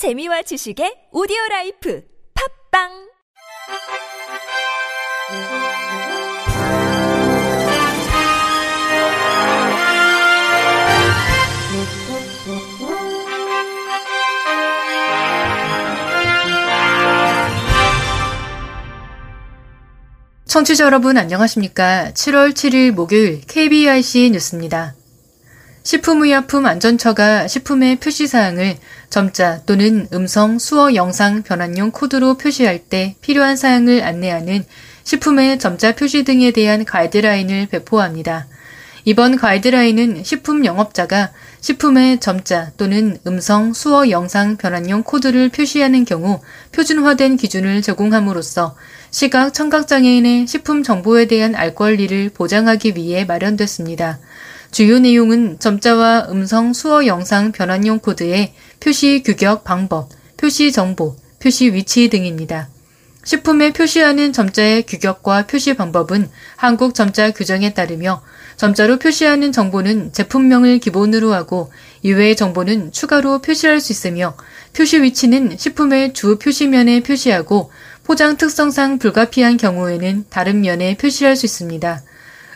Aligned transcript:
재미와 0.00 0.40
지식의 0.40 1.12
오디오 1.12 1.36
라이프 1.50 2.02
팝빵 2.72 2.88
청취자 20.46 20.86
여러분 20.86 21.18
안녕하십니까? 21.18 22.12
7월 22.14 22.52
7일 22.52 22.92
목요일 22.92 23.42
KBIC 23.46 24.30
뉴스입니다. 24.30 24.94
식품의약품 25.90 26.66
안전처가 26.66 27.48
식품의 27.48 27.96
표시사항을 27.96 28.76
점자 29.08 29.60
또는 29.66 30.06
음성, 30.12 30.60
수어, 30.60 30.94
영상 30.94 31.42
변환용 31.42 31.90
코드로 31.90 32.34
표시할 32.34 32.78
때 32.78 33.16
필요한 33.20 33.56
사항을 33.56 34.04
안내하는 34.04 34.64
식품의 35.02 35.58
점자 35.58 35.96
표시 35.96 36.22
등에 36.22 36.52
대한 36.52 36.84
가이드라인을 36.84 37.66
배포합니다. 37.66 38.46
이번 39.04 39.34
가이드라인은 39.34 40.22
식품 40.22 40.64
영업자가 40.64 41.32
식품의 41.60 42.20
점자 42.20 42.70
또는 42.76 43.18
음성, 43.26 43.72
수어, 43.72 44.10
영상 44.10 44.58
변환용 44.58 45.02
코드를 45.02 45.48
표시하는 45.48 46.04
경우 46.04 46.40
표준화된 46.70 47.36
기준을 47.36 47.82
제공함으로써 47.82 48.76
시각, 49.10 49.52
청각장애인의 49.52 50.46
식품 50.46 50.84
정보에 50.84 51.26
대한 51.26 51.56
알 51.56 51.74
권리를 51.74 52.30
보장하기 52.32 52.94
위해 52.94 53.24
마련됐습니다. 53.24 54.20
주요 54.70 55.00
내용은 55.00 55.58
점자와 55.58 56.28
음성, 56.30 56.72
수어, 56.72 57.06
영상 57.06 57.52
변환용 57.52 57.98
코드의 57.98 58.54
표시 58.78 59.22
규격 59.24 59.64
방법, 59.64 60.08
표시 60.36 60.70
정보, 60.70 61.16
표시 61.40 61.72
위치 61.72 62.08
등입니다. 62.08 62.68
식품에 63.24 63.72
표시하는 63.72 64.32
점자의 64.32 64.84
규격과 64.84 65.46
표시 65.46 65.74
방법은 65.74 66.30
한국 66.56 66.94
점자 66.94 67.30
규정에 67.32 67.74
따르며 67.74 68.22
점자로 68.56 68.98
표시하는 68.98 69.52
정보는 69.52 70.12
제품명을 70.12 70.78
기본으로 70.78 71.34
하고 71.34 71.70
이외의 72.02 72.36
정보는 72.36 72.92
추가로 72.92 73.40
표시할 73.40 73.80
수 73.80 73.92
있으며 73.92 74.36
표시 74.74 75.02
위치는 75.02 75.56
식품의 75.58 76.14
주 76.14 76.38
표시면에 76.38 77.00
표시하고 77.02 77.70
포장 78.04 78.36
특성상 78.36 78.98
불가피한 78.98 79.56
경우에는 79.56 80.24
다른 80.30 80.62
면에 80.62 80.96
표시할 80.96 81.36
수 81.36 81.46
있습니다. 81.46 82.02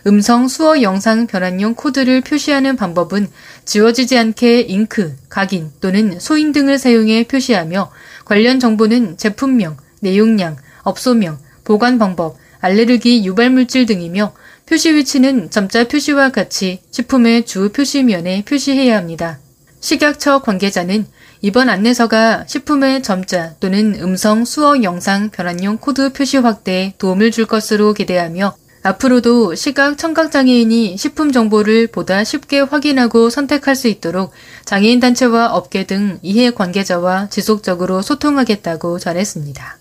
음성, 0.07 0.47
수어, 0.47 0.83
영상 0.83 1.25
변환용 1.25 1.73
코드를 1.73 2.21
표시하는 2.21 2.75
방법은 2.75 3.27
지워지지 3.65 4.17
않게 4.17 4.61
잉크, 4.61 5.15
각인 5.29 5.71
또는 5.81 6.19
소인 6.19 6.51
등을 6.51 6.77
사용해 6.77 7.23
표시하며 7.23 7.91
관련 8.23 8.59
정보는 8.59 9.17
제품명, 9.17 9.77
내용량, 10.01 10.57
업소명, 10.83 11.39
보관 11.63 11.97
방법, 11.97 12.37
알레르기 12.59 13.25
유발 13.25 13.49
물질 13.49 13.87
등이며 13.87 14.33
표시 14.67 14.93
위치는 14.93 15.49
점자 15.49 15.87
표시와 15.87 16.29
같이 16.29 16.81
식품의 16.91 17.45
주 17.45 17.69
표시면에 17.69 18.43
표시해야 18.45 18.97
합니다. 18.97 19.39
식약처 19.79 20.41
관계자는 20.41 21.07
이번 21.41 21.69
안내서가 21.69 22.45
식품의 22.47 23.01
점자 23.01 23.55
또는 23.59 23.95
음성, 24.01 24.45
수어, 24.45 24.83
영상 24.83 25.29
변환용 25.31 25.77
코드 25.77 26.13
표시 26.13 26.37
확대에 26.37 26.93
도움을 26.99 27.31
줄 27.31 27.45
것으로 27.45 27.93
기대하며 27.93 28.55
앞으로도 28.85 29.55
시각 29.55 29.97
청각장애인이 29.97 30.95
식품 30.97 31.31
정보를 31.31 31.87
보다 31.87 32.23
쉽게 32.23 32.59
확인하고 32.59 33.31
선택할 33.31 33.75
수 33.75 33.87
있도록 33.87 34.31
장애인 34.65 34.99
단체와 34.99 35.53
업계 35.53 35.87
등 35.87 36.19
이해 36.21 36.51
관계자와 36.51 37.29
지속적으로 37.29 38.03
소통하겠다고 38.03 38.99
전했습니다. 38.99 39.79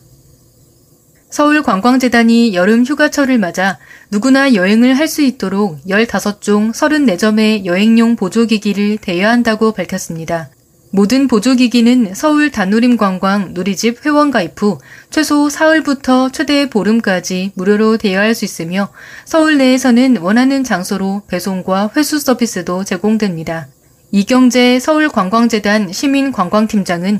서울관광재단이 1.28 2.54
여름 2.54 2.82
휴가철을 2.82 3.36
맞아 3.38 3.78
누구나 4.10 4.54
여행을 4.54 4.96
할 4.96 5.06
수 5.06 5.20
있도록 5.20 5.84
15종 5.84 6.72
34점의 6.72 7.66
여행용 7.66 8.16
보조기기를 8.16 8.96
대여한다고 8.98 9.72
밝혔습니다. 9.72 10.48
모든 10.94 11.26
보조기기는 11.26 12.14
서울 12.14 12.52
단누림 12.52 12.96
관광 12.96 13.52
누리집 13.52 14.06
회원 14.06 14.30
가입 14.30 14.62
후 14.62 14.78
최소 15.10 15.48
사흘부터 15.48 16.28
최대 16.28 16.70
보름까지 16.70 17.50
무료로 17.56 17.96
대여할 17.96 18.36
수 18.36 18.44
있으며 18.44 18.90
서울 19.24 19.58
내에서는 19.58 20.18
원하는 20.18 20.62
장소로 20.62 21.22
배송과 21.26 21.90
회수 21.96 22.20
서비스도 22.20 22.84
제공됩니다. 22.84 23.66
이경재 24.12 24.78
서울관광재단 24.78 25.90
시민관광팀장은 25.90 27.18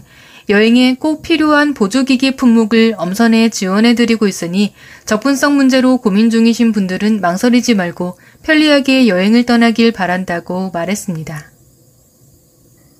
여행에 0.50 0.94
꼭 1.00 1.22
필요한 1.22 1.74
보조기기 1.74 2.36
품목을 2.36 2.94
엄선해 2.96 3.48
지원해드리고 3.48 4.28
있으니 4.28 4.72
접근성 5.04 5.56
문제로 5.56 5.96
고민 5.96 6.30
중이신 6.30 6.70
분들은 6.70 7.20
망설이지 7.20 7.74
말고 7.74 8.20
편리하게 8.44 9.08
여행을 9.08 9.46
떠나길 9.46 9.90
바란다고 9.90 10.70
말했습니다. 10.72 11.53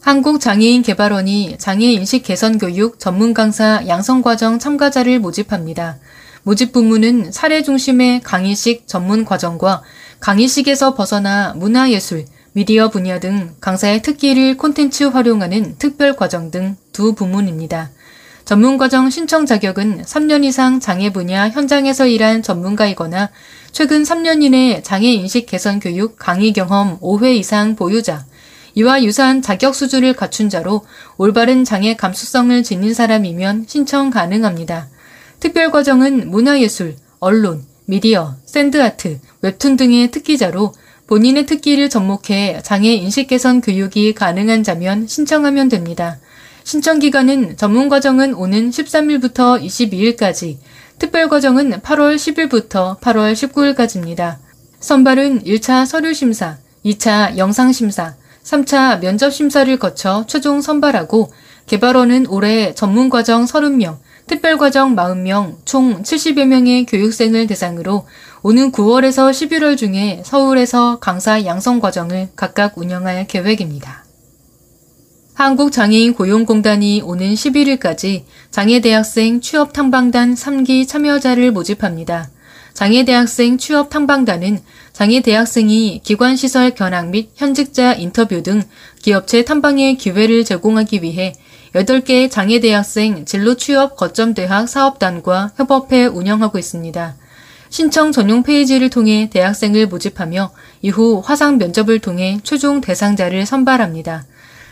한국장애인개발원이 0.05 1.57
장애인식 1.59 2.25
개선 2.25 2.59
교육 2.59 2.99
전문 2.99 3.33
강사 3.33 3.83
양성과정 3.89 4.59
참가자를 4.59 5.19
모집합니다. 5.19 5.97
모집 6.43 6.73
부문은 6.73 7.33
사례 7.33 7.63
중심의 7.63 8.21
강의식 8.21 8.87
전문 8.87 9.25
과정과 9.25 9.83
강의식에서 10.21 10.95
벗어나 10.95 11.55
문화예술, 11.57 12.27
미디어 12.53 12.91
분야 12.91 13.19
등 13.19 13.55
강사의 13.63 14.03
특기를 14.03 14.59
콘텐츠 14.59 15.05
활용하는 15.05 15.77
특별 15.79 16.15
과정 16.15 16.51
등 16.51 16.77
두 16.95 17.15
부문입니다. 17.15 17.91
전문 18.47 18.79
과정 18.79 19.11
신청 19.11 19.45
자격은 19.45 20.03
3년 20.03 20.45
이상 20.45 20.81
장애 20.81 21.11
분야 21.11 21.49
현장에서 21.49 22.07
일한 22.07 22.43
전문가이거나 22.43 23.31
최근 23.73 24.03
3년 24.03 24.43
이내 24.43 24.81
장애 24.83 25.09
인식 25.09 25.47
개선 25.47 25.81
교육 25.81 26.17
강의 26.19 26.53
경험 26.53 27.01
5회 27.01 27.35
이상 27.37 27.75
보유자, 27.75 28.25
이와 28.75 29.05
유사한 29.05 29.41
자격 29.41 29.75
수준을 29.75 30.15
갖춘 30.15 30.49
자로 30.49 30.85
올바른 31.17 31.65
장애 31.65 31.95
감수성을 31.95 32.62
지닌 32.62 32.93
사람이면 32.93 33.67
신청 33.69 34.11
가능합니다. 34.11 34.89
특별 35.41 35.71
과정은 35.71 36.31
문화예술, 36.31 36.97
언론, 37.21 37.65
미디어, 37.87 38.37
샌드아트, 38.47 39.21
웹툰 39.43 39.77
등의 39.77 40.11
특기자로 40.11 40.73
본인의 41.07 41.47
특기를 41.47 41.91
접목해 41.91 42.61
장애 42.62 42.95
인식 42.95 43.29
개선 43.29 43.61
교육이 43.61 44.15
가능한 44.15 44.62
자면 44.62 45.06
신청하면 45.06 45.69
됩니다. 45.69 46.19
신청 46.65 46.99
기간은 46.99 47.59
전문 47.59 47.91
과정은 47.91 48.33
오는 48.35 48.71
13일부터 48.71 49.62
22일까지, 49.62 50.56
특별 50.99 51.29
과정은 51.29 51.83
8월 51.83 52.17
10일부터 52.17 52.99
8월 53.01 53.35
19일까지입니다. 53.35 54.39
선발은 54.81 55.45
1차 55.45 55.85
서류 55.85 56.15
심사, 56.15 56.56
2차 56.87 57.37
영상 57.37 57.71
심사, 57.73 58.15
3차 58.44 59.00
면접 59.00 59.31
심사를 59.31 59.77
거쳐 59.78 60.25
최종 60.28 60.60
선발하고 60.60 61.32
개발원은 61.66 62.27
올해 62.28 62.75
전문과정 62.75 63.47
30명, 63.47 63.97
특별과정 64.27 64.94
40명, 64.94 65.56
총 65.65 66.03
70여 66.03 66.44
명의 66.44 66.84
교육생을 66.84 67.47
대상으로 67.47 68.06
오는 68.43 68.71
9월에서 68.71 69.31
11월 69.31 69.78
중에 69.78 70.22
서울에서 70.25 70.99
강사 70.99 71.44
양성 71.47 71.81
과정을 71.81 72.28
각각 72.37 72.77
운영할 72.77 73.27
계획입니다. 73.27 74.05
한국장애인 75.32 76.15
고용공단이 76.15 77.03
오는 77.03 77.34
11일까지 77.34 78.25
장애대학생 78.50 79.41
취업 79.41 79.72
탐방단 79.72 80.34
3기 80.34 80.87
참여자를 80.87 81.50
모집합니다. 81.50 82.28
장애대학생 82.75 83.57
취업 83.57 83.89
탐방단은 83.89 84.59
장애대학생이 84.93 86.01
기관시설 86.03 86.75
견학 86.75 87.09
및 87.11 87.31
현직자 87.37 87.95
인터뷰 87.95 88.43
등 88.43 88.62
기업체 89.01 89.45
탐방의 89.45 89.97
기회를 89.97 90.45
제공하기 90.45 91.03
위해 91.03 91.35
8개 91.73 92.29
장애대학생 92.29 93.25
진로 93.26 93.55
취업 93.55 93.97
거점 93.97 94.35
대학 94.35 94.69
사업단과 94.69 95.53
협업해 95.56 96.06
운영하고 96.06 96.59
있습니다. 96.59 97.15
신청 97.71 98.11
전용 98.11 98.43
페이지를 98.43 98.91
통해 98.91 99.31
대학생을 99.32 99.87
모집하며 99.87 100.53
이후 100.82 101.23
화상 101.25 101.59
면접을 101.59 102.00
통해 102.00 102.41
최종 102.43 102.81
대상자를 102.81 103.47
선발합니다. 103.47 104.25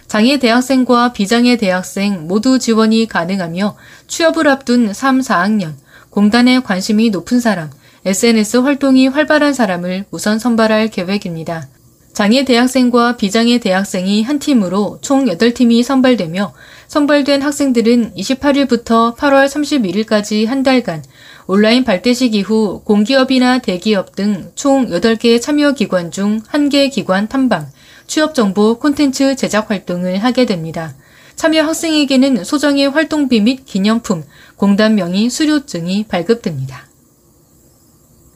장애 0.08 0.38
대학생과 0.38 1.12
비장애 1.12 1.56
대학생 1.56 2.26
모두 2.26 2.58
지원이 2.58 3.06
가능하며 3.06 3.76
취업을 4.08 4.46
앞둔 4.48 4.92
3, 4.92 5.20
4학년, 5.20 5.74
공단에 6.10 6.60
관심이 6.60 7.10
높은 7.10 7.40
사람, 7.40 7.70
SNS 8.04 8.56
활동이 8.58 9.06
활발한 9.06 9.54
사람을 9.54 10.06
우선 10.10 10.40
선발할 10.40 10.88
계획입니다. 10.88 11.68
장애 12.12 12.44
대학생과 12.44 13.16
비장애 13.16 13.58
대학생이 13.58 14.24
한 14.24 14.38
팀으로 14.38 14.98
총 15.00 15.24
8팀이 15.24 15.82
선발되며 15.82 16.52
선발된 16.88 17.40
학생들은 17.42 18.14
28일부터 18.16 19.16
8월 19.16 19.46
31일까지 19.46 20.46
한 20.46 20.62
달간 20.62 21.02
온라인 21.46 21.84
발대식 21.84 22.34
이후 22.34 22.82
공기업이나 22.84 23.58
대기업 23.58 24.14
등 24.16 24.50
총 24.56 24.88
8개 24.88 25.40
참여 25.40 25.72
기관 25.72 26.10
중 26.10 26.40
1개 26.42 26.90
기관 26.90 27.28
탐방, 27.28 27.68
취업 28.08 28.34
정보 28.34 28.78
콘텐츠 28.78 29.36
제작 29.36 29.70
활동을 29.70 30.18
하게 30.18 30.44
됩니다. 30.44 30.94
참여 31.36 31.62
학생에게는 31.62 32.44
소정의 32.44 32.90
활동비 32.90 33.40
및 33.40 33.64
기념품, 33.64 34.24
공단 34.56 34.96
명의 34.96 35.30
수료증이 35.30 36.06
발급됩니다. 36.08 36.91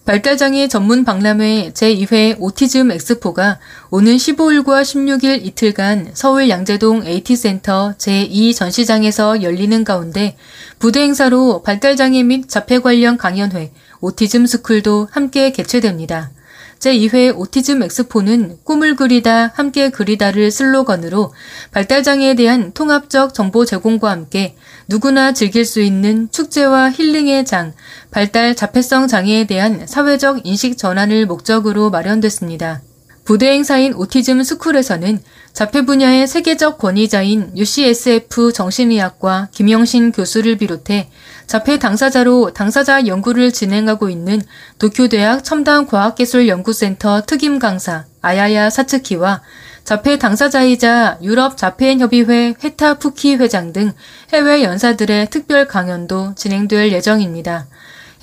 발달장애 0.07 0.69
전문 0.69 1.05
박람회 1.05 1.73
제2회 1.75 2.37
오티즘 2.39 2.93
엑스포가 2.93 3.59
오는 3.91 4.17
15일과 4.17 4.83
16일 4.83 5.45
이틀간 5.45 6.11
서울 6.15 6.49
양재동 6.49 7.05
AT센터 7.05 7.95
제2전시장에서 7.99 9.43
열리는 9.43 9.83
가운데 9.83 10.37
부대 10.79 11.01
행사로 11.01 11.63
발달장애 11.63 12.23
및 12.23 12.49
자폐 12.49 12.79
관련 12.79 13.17
강연회 13.17 13.73
오티즘 14.01 14.47
스쿨도 14.47 15.09
함께 15.11 15.51
개최됩니다. 15.51 16.31
제2회 16.79 17.37
오티즘 17.37 17.83
엑스포는 17.83 18.59
꿈을 18.65 18.97
그리다 18.97 19.53
함께 19.55 19.91
그리다를 19.91 20.51
슬로건으로 20.51 21.33
발달장애에 21.73 22.35
대한 22.35 22.73
통합적 22.73 23.35
정보 23.35 23.65
제공과 23.65 24.11
함께 24.11 24.57
누구나 24.89 25.33
즐길 25.33 25.65
수 25.65 25.81
있는 25.81 26.31
축제와 26.31 26.91
힐링의 26.91 27.45
장, 27.45 27.73
발달 28.11 28.55
자폐성 28.55 29.09
장애에 29.09 29.47
대한 29.47 29.87
사회적 29.87 30.47
인식 30.47 30.79
전환을 30.79 31.27
목적으로 31.27 31.91
마련됐습니다. 31.91 32.83
부대 33.27 33.51
행사인 33.51 33.93
오티즘 33.93 34.45
스쿨에서는 34.45 35.21
자폐 35.53 35.83
분야의 35.85 36.29
세계적 36.29 36.79
권위자인 36.79 37.51
UCSF 37.57 38.53
정신의학과 38.53 39.49
김영신 39.51 40.13
교수를 40.13 40.59
비롯해 40.59 41.09
자폐 41.47 41.79
당사자로 41.79 42.53
당사자 42.53 43.07
연구를 43.07 43.53
진행하고 43.53 44.09
있는 44.09 44.43
도쿄대학 44.79 45.45
첨단과학기술연구센터 45.45 47.23
특임 47.27 47.59
강사 47.59 48.05
아야야 48.21 48.69
사츠키와 48.71 49.43
자폐 49.85 50.19
당사자이자 50.19 51.19
유럽 51.23 51.57
자폐인협의회 51.57 52.55
회타 52.65 52.95
푸키 52.95 53.37
회장 53.37 53.73
등 53.73 53.93
해외 54.33 54.65
연사들의 54.65 55.31
특별 55.31 55.69
강연도 55.69 56.35
진행될 56.35 56.91
예정입니다. 56.91 57.69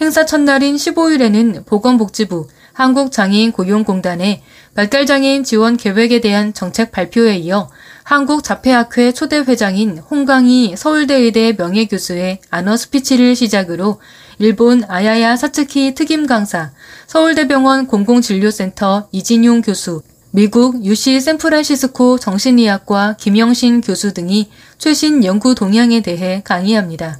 행사 0.01 0.25
첫날인 0.25 0.75
15일에는 0.75 1.65
보건복지부, 1.65 2.49
한국장애인 2.73 3.53
고용공단의 3.53 4.41
발달장애인 4.75 5.45
지원 5.45 5.77
계획에 5.77 6.19
대한 6.19 6.53
정책 6.53 6.91
발표에 6.91 7.37
이어 7.37 7.69
한국자폐학회 8.03 9.13
초대 9.13 9.37
회장인 9.37 9.97
홍강희 9.97 10.75
서울대의대 10.77 11.55
명예교수의 11.57 12.39
아너 12.49 12.75
스피치를 12.75 13.35
시작으로 13.35 13.99
일본 14.39 14.83
아야야 14.87 15.37
사츠키 15.37 15.93
특임 15.95 16.27
강사, 16.27 16.71
서울대병원 17.07 17.87
공공진료센터 17.87 19.07
이진용 19.11 19.61
교수, 19.61 20.01
미국 20.31 20.83
UC 20.83 21.19
샌프란시스코 21.19 22.17
정신의학과 22.17 23.15
김영신 23.19 23.81
교수 23.81 24.13
등이 24.13 24.49
최신 24.77 25.23
연구 25.23 25.55
동향에 25.55 26.01
대해 26.01 26.41
강의합니다. 26.43 27.19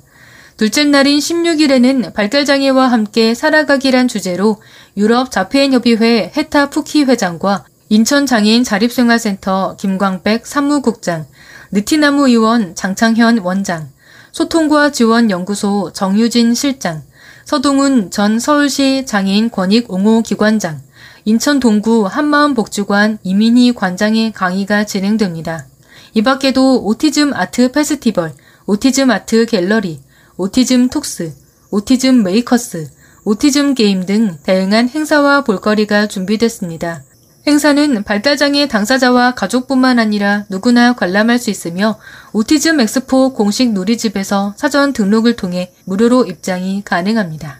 둘째 0.57 0.83
날인 0.83 1.19
16일에는 1.19 2.13
발달장애와 2.13 2.87
함께 2.87 3.33
살아가기란 3.33 4.07
주제로 4.07 4.61
유럽 4.97 5.31
자폐인협의회 5.31 6.33
헤타 6.35 6.69
푸키 6.69 7.03
회장과 7.03 7.65
인천장애인 7.93 8.63
자립생활센터 8.63 9.75
김광백 9.75 10.47
사무국장, 10.47 11.27
느티나무 11.71 12.27
의원 12.27 12.73
장창현 12.73 13.37
원장, 13.37 13.91
소통과 14.31 14.91
지원연구소 14.91 15.91
정유진 15.93 16.55
실장, 16.55 17.03
서동훈 17.45 18.09
전 18.09 18.39
서울시 18.39 19.05
장애인 19.05 19.51
권익 19.51 19.93
옹호 19.93 20.23
기관장, 20.23 20.81
인천 21.25 21.59
동구 21.59 22.07
한마음복지관 22.07 23.19
이민희 23.21 23.75
관장의 23.75 24.31
강의가 24.31 24.87
진행됩니다. 24.87 25.67
이 26.15 26.23
밖에도 26.23 26.83
Autism 26.83 27.35
Art 27.35 27.71
Festival, 27.71 28.33
Autism 28.65 29.11
Art 29.11 29.45
Gallery, 29.45 30.01
Autism 30.37 30.89
Talks, 30.89 31.31
Autism 31.69 32.23
Makers, 32.23 32.89
Autism 33.23 33.75
Game 33.75 34.07
등 34.07 34.39
다양한 34.43 34.89
행사와 34.89 35.43
볼거리가 35.43 36.07
준비됐습니다. 36.07 37.03
행사는 37.45 38.03
발달장애 38.03 38.69
당사자와 38.69 39.35
가족뿐만 39.35 39.99
아니라 39.99 40.45
누구나 40.49 40.93
관람할 40.93 41.39
수 41.39 41.49
있으며 41.49 41.99
Autism 42.31 42.79
Expo 42.79 43.33
공식 43.33 43.73
누리집에서 43.73 44.53
사전 44.55 44.93
등록을 44.93 45.35
통해 45.35 45.73
무료로 45.83 46.23
입장이 46.25 46.83
가능합니다. 46.85 47.59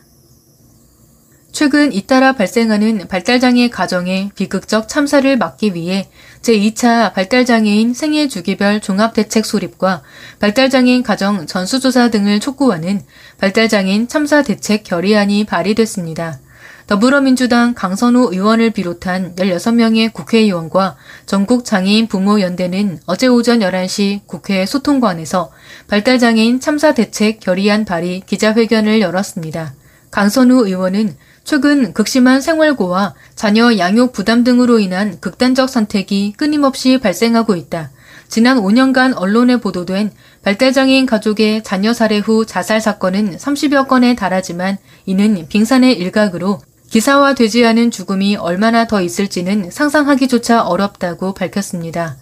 최근 1.52 1.92
잇따라 1.92 2.32
발생하는 2.32 3.08
발달장애 3.10 3.70
가정의 3.70 4.32
비극적 4.36 4.88
참사를 4.88 5.38
막기 5.38 5.76
위해 5.76 6.10
제2차 6.42 7.14
발달장애인 7.14 7.94
생애 7.94 8.28
주기별 8.30 8.80
종합대책 8.80 9.46
수립과 9.46 10.02
발달장애인 10.40 11.04
가정 11.04 11.46
전수조사 11.46 12.10
등을 12.10 12.40
촉구하는 12.40 13.02
발달장애인 13.38 14.08
참사 14.08 14.42
대책 14.42 14.84
결의안이 14.84 15.44
발의됐습니다. 15.44 16.40
더불어민주당 16.88 17.74
강선우 17.74 18.34
의원을 18.34 18.72
비롯한 18.72 19.36
16명의 19.36 20.12
국회의원과 20.12 20.98
전국 21.26 21.64
장애인 21.64 22.08
부모연대는 22.08 23.00
어제 23.06 23.28
오전 23.28 23.60
11시 23.60 24.22
국회 24.28 24.66
소통관에서 24.66 25.52
발달장애인 25.88 26.60
참사 26.60 26.94
대책 26.94 27.40
결의안 27.40 27.86
발의 27.86 28.24
기자회견을 28.26 29.00
열었습니다. 29.00 29.74
강선우 30.12 30.68
의원은 30.68 31.16
최근 31.46 31.94
극심한 31.94 32.42
생활고와 32.42 33.16
자녀 33.36 33.78
양육 33.78 34.12
부담 34.12 34.44
등으로 34.44 34.80
인한 34.80 35.20
극단적 35.22 35.70
선택이 35.70 36.34
끊임없이 36.38 36.98
발생하고 36.98 37.56
있다. 37.56 37.92
지난 38.28 38.58
5년간 38.58 39.14
언론에 39.16 39.58
보도된 39.58 40.12
발달장애인 40.44 41.06
가족의 41.06 41.64
자녀 41.64 41.94
살해 41.94 42.20
후 42.20 42.46
자살 42.46 42.82
사건은 42.82 43.38
30여 43.38 43.88
건에 43.88 44.16
달하지만 44.16 44.78
이는 45.06 45.48
빙산의 45.48 45.98
일각으로 45.98 46.60
기사화되지 46.94 47.66
않은 47.66 47.90
죽음이 47.90 48.36
얼마나 48.36 48.86
더 48.86 49.02
있을지는 49.02 49.72
상상하기조차 49.72 50.62
어렵다고 50.62 51.34
밝혔습니다. 51.34 52.18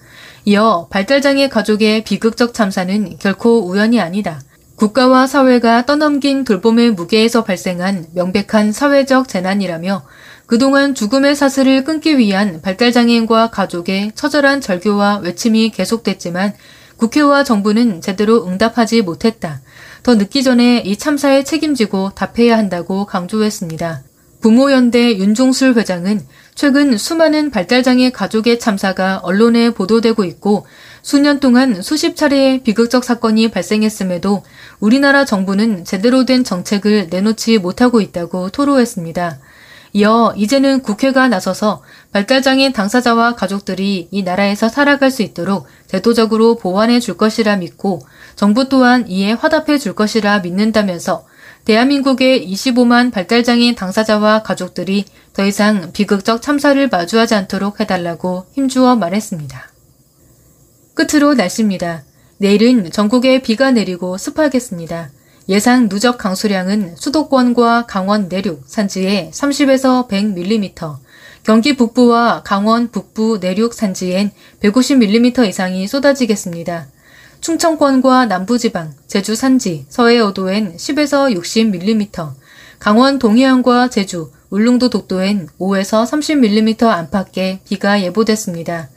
이어 0.45 0.87
발달장애 0.89 1.49
가족의 1.49 2.05
비극적 2.05 2.53
참사는 2.53 3.17
결코 3.19 3.67
우연이 3.67 3.99
아니다. 3.99 4.39
국가와 4.77 5.27
사회가 5.27 5.85
떠넘긴 5.85 6.45
돌봄의 6.45 6.91
무게에서 6.91 7.43
발생한 7.43 8.05
명백한 8.13 8.71
사회적 8.71 9.27
재난이라며 9.27 10.03
그동안 10.45 10.95
죽음의 10.95 11.35
사슬을 11.35 11.83
끊기 11.83 12.17
위한 12.17 12.61
발달장애인과 12.61 13.49
가족의 13.49 14.13
처절한 14.15 14.61
절교와 14.61 15.17
외침이 15.17 15.71
계속됐지만 15.71 16.53
국회와 16.95 17.43
정부는 17.43 17.99
제대로 17.99 18.47
응답하지 18.47 19.01
못했다. 19.01 19.59
더 20.01 20.15
늦기 20.15 20.43
전에 20.43 20.77
이 20.85 20.95
참사에 20.95 21.43
책임지고 21.43 22.11
답해야 22.15 22.57
한다고 22.57 23.05
강조했습니다. 23.05 24.03
부모연대 24.41 25.17
윤종술 25.17 25.75
회장은 25.75 26.25
최근 26.55 26.97
수많은 26.97 27.51
발달장애 27.51 28.09
가족의 28.09 28.59
참사가 28.59 29.19
언론에 29.23 29.69
보도되고 29.69 30.23
있고 30.25 30.65
수년 31.03 31.39
동안 31.39 31.81
수십 31.81 32.15
차례의 32.15 32.63
비극적 32.63 33.03
사건이 33.03 33.51
발생했음에도 33.51 34.43
우리나라 34.79 35.25
정부는 35.25 35.85
제대로 35.85 36.25
된 36.25 36.43
정책을 36.43 37.07
내놓지 37.09 37.59
못하고 37.59 38.01
있다고 38.01 38.49
토로했습니다. 38.49 39.39
이어 39.93 40.33
이제는 40.37 40.81
국회가 40.81 41.27
나서서 41.27 41.83
발달장애 42.13 42.71
당사자와 42.71 43.35
가족들이 43.35 44.07
이 44.09 44.23
나라에서 44.23 44.69
살아갈 44.69 45.11
수 45.11 45.21
있도록 45.21 45.67
제도적으로 45.87 46.55
보완해 46.55 46.99
줄 46.99 47.17
것이라 47.17 47.57
믿고 47.57 48.01
정부 48.35 48.69
또한 48.69 49.09
이에 49.09 49.33
화답해 49.33 49.77
줄 49.77 49.93
것이라 49.93 50.39
믿는다면서 50.39 51.25
대한민국의 51.65 52.47
25만 52.51 53.11
발달장애 53.11 53.75
당사자와 53.75 54.43
가족들이 54.43 55.05
더 55.33 55.45
이상 55.45 55.91
비극적 55.93 56.41
참사를 56.41 56.89
마주하지 56.89 57.35
않도록 57.35 57.79
해달라고 57.79 58.45
힘주어 58.53 58.95
말했습니다. 58.95 59.71
끝으로 60.93 61.33
날씨입니다. 61.35 62.03
내일은 62.37 62.89
전국에 62.91 63.41
비가 63.41 63.71
내리고 63.71 64.17
습하겠습니다. 64.17 65.11
예상 65.49 65.89
누적 65.89 66.17
강수량은 66.17 66.95
수도권과 66.95 67.85
강원 67.85 68.27
내륙, 68.29 68.63
산지에 68.65 69.31
30에서 69.33 70.07
100mm, 70.07 70.97
경기 71.43 71.75
북부와 71.75 72.43
강원 72.43 72.91
북부 72.91 73.39
내륙 73.39 73.73
산지엔 73.73 74.31
150mm 74.61 75.47
이상이 75.47 75.87
쏟아지겠습니다. 75.87 76.87
충청권과 77.41 78.27
남부지방, 78.27 78.93
제주 79.07 79.35
산지, 79.35 79.85
서해 79.89 80.19
어도엔 80.19 80.77
10에서 80.77 81.35
60mm, 81.35 82.33
강원 82.77 83.17
동해안과 83.17 83.89
제주, 83.89 84.31
울릉도 84.51 84.89
독도엔 84.89 85.47
5에서 85.59 86.05
30mm 86.05 86.83
안팎의 86.83 87.61
비가 87.67 88.01
예보됐습니다. 88.03 88.89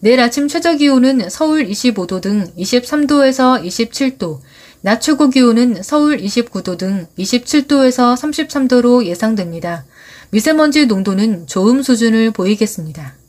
내일 0.00 0.20
아침 0.20 0.48
최저 0.48 0.76
기온은 0.76 1.28
서울 1.28 1.66
25도 1.66 2.22
등 2.22 2.46
23도에서 2.56 3.62
27도, 3.62 4.40
낮 4.80 5.02
최고 5.02 5.28
기온은 5.28 5.82
서울 5.82 6.16
29도 6.16 6.78
등 6.78 7.06
27도에서 7.18 8.16
33도로 8.16 9.04
예상됩니다. 9.04 9.84
미세먼지 10.30 10.86
농도는 10.86 11.46
좋음 11.46 11.82
수준을 11.82 12.30
보이겠습니다. 12.30 13.19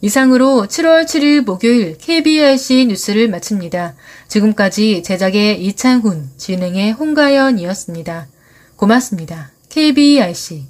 이상으로 0.00 0.66
7월 0.68 1.04
7일 1.04 1.44
목요일 1.44 1.98
KBRC 1.98 2.86
뉴스를 2.86 3.28
마칩니다. 3.28 3.94
지금까지 4.28 5.02
제작의 5.02 5.64
이창훈, 5.64 6.30
진행의 6.36 6.92
홍가연이었습니다. 6.92 8.28
고맙습니다. 8.76 9.50
KBRC 9.68 10.66